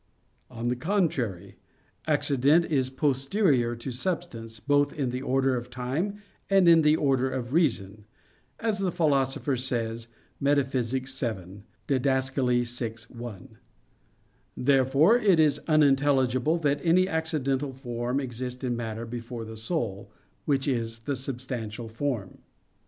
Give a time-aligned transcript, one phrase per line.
[0.49, 1.57] On the contrary,
[2.07, 7.29] Accident is posterior to substance, both in the order of time and in the order
[7.29, 8.05] of reason,
[8.59, 10.07] as the Philosopher says,
[10.41, 10.71] Metaph.
[10.71, 12.05] vii (Did.
[12.07, 13.57] vi, 1).
[14.57, 20.09] Therefore it is unintelligible that any accidental form exist in matter before the soul,
[20.45, 22.39] which is the substantial form.